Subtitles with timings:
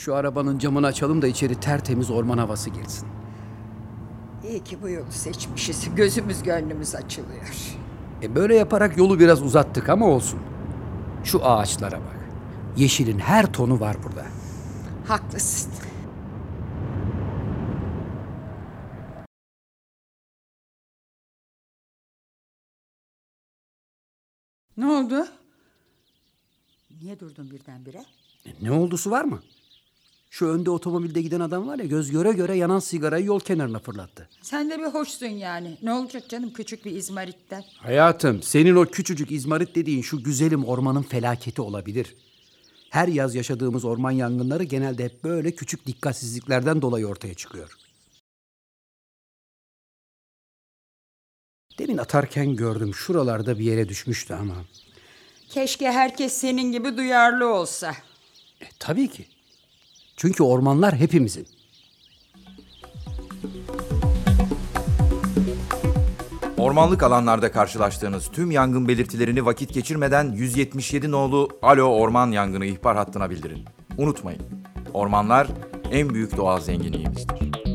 [0.00, 3.08] Şu arabanın camını açalım da içeri tertemiz orman havası girsin.
[4.48, 5.94] İyi ki bu yolu seçmişiz.
[5.94, 7.76] Gözümüz gönlümüz açılıyor.
[8.22, 10.40] E böyle yaparak yolu biraz uzattık ama olsun.
[11.24, 12.16] Şu ağaçlara bak.
[12.76, 14.26] Yeşilin her tonu var burada.
[15.08, 15.72] Haklısın.
[24.76, 25.26] Ne oldu?
[27.00, 28.04] Niye durdun birdenbire?
[28.46, 29.40] E ne oldusu var mı?
[30.30, 34.28] Şu önde otomobilde giden adam var ya göz göre göre yanan sigarayı yol kenarına fırlattı.
[34.42, 35.78] Sen de bir hoşsun yani.
[35.82, 37.64] Ne olacak canım küçük bir izmaritten?
[37.78, 42.16] Hayatım senin o küçücük izmarit dediğin şu güzelim ormanın felaketi olabilir.
[42.90, 47.76] Her yaz yaşadığımız orman yangınları genelde hep böyle küçük dikkatsizliklerden dolayı ortaya çıkıyor.
[51.78, 54.54] Demin atarken gördüm şuralarda bir yere düşmüştü ama.
[55.48, 57.94] Keşke herkes senin gibi duyarlı olsa.
[58.60, 59.26] E, tabii ki.
[60.20, 61.46] Çünkü ormanlar hepimizin.
[66.58, 73.30] Ormanlık alanlarda karşılaştığınız tüm yangın belirtilerini vakit geçirmeden 177 nolu Alo Orman Yangını ihbar hattına
[73.30, 73.64] bildirin.
[73.98, 74.42] Unutmayın,
[74.94, 75.46] ormanlar
[75.92, 77.69] en büyük doğal zenginliğimizdir.